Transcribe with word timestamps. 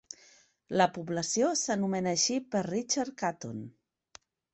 La 0.81 0.85
població 0.93 1.51
s'anomena 1.63 2.13
així 2.19 2.37
per 2.55 2.63
Richard 2.69 3.13
Caton. 3.23 3.61